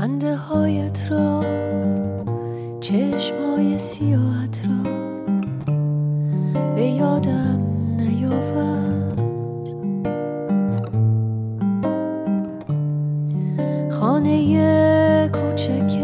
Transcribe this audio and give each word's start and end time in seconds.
خنده 0.00 0.36
هایت 0.36 1.10
را 1.10 1.40
چشم 2.80 3.34
های 3.36 3.78
سیاحت 3.78 4.62
را 4.68 4.90
به 6.74 6.82
یادم 6.82 7.60
نیاور. 7.96 9.14
خانه 13.90 15.28
کوچک 15.28 15.98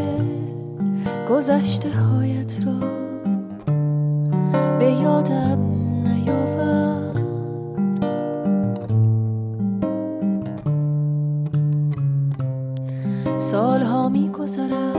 گذشته 1.31 1.91
هایت 1.91 2.67
را 2.67 2.89
به 4.79 4.93
یادم 4.93 5.56
سالها 13.39 14.09
می 14.09 14.29
گذرد 14.29 14.97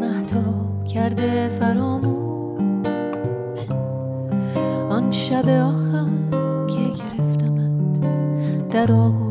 مهتاب 0.00 0.84
کرده 0.84 1.48
فراموش. 1.48 2.16
آن 4.90 5.10
شب 5.10 5.48
آخر 5.48 6.06
که 6.66 6.80
گرفتمت 6.80 8.70
در 8.70 8.92
آغوش. 8.92 9.26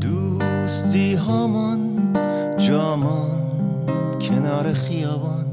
دوستی 0.00 1.14
هامان 1.14 1.80
جامان 2.58 3.30
کنار 4.20 4.72
خیابان. 4.72 5.46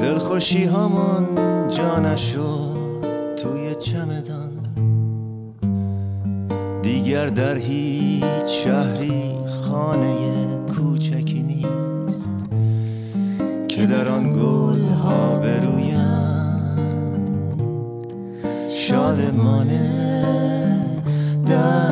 دلخوشی 0.00 0.64
هامان 0.64 1.53
جانشو 1.76 2.74
توی 3.36 3.74
چمدان؟ 3.74 4.50
دیگر 6.82 7.26
در 7.26 7.56
هیچ 7.56 8.24
شهری 8.46 9.34
خانه 9.62 10.16
کوچکی 10.76 11.42
نیست 11.42 12.24
که 13.68 13.86
در 13.86 14.08
آن 14.08 14.32
گل 14.32 14.84
ها 14.84 15.38
برویم 15.38 16.04
شادمانه 18.70 19.90
در 21.46 21.83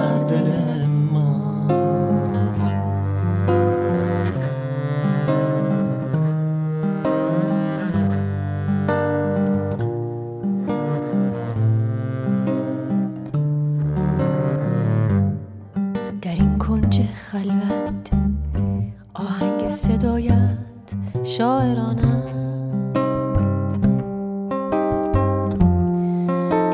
شاعران 21.39 21.99
است. 21.99 23.29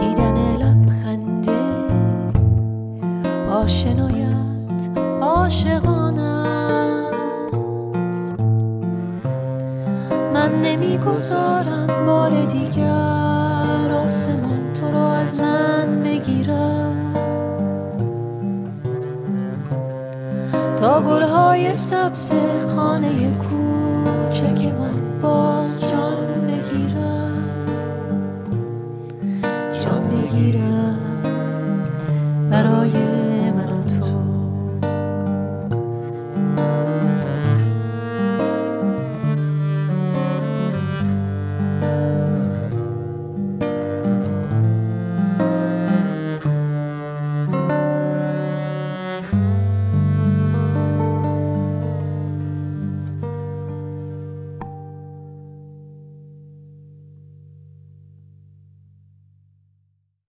دیدن 0.00 0.36
لبخنده 0.56 1.58
آشنایت 3.52 4.88
عاشقان 5.20 6.18
است. 6.18 7.40
من 10.34 10.62
نمی‌گذارم 10.62 12.06
بار 12.06 12.30
دیگر 12.30 13.92
آسمان 14.04 14.72
تو 14.74 14.92
را 14.92 15.12
از 15.12 15.40
من 15.40 16.02
بگیرم. 16.04 16.96
تا 20.76 21.00
گلهای 21.00 21.74
سبز 21.74 22.32
خانه 22.76 23.38
کوچک 24.38 24.62
من 24.66 25.20
باز 25.22 25.47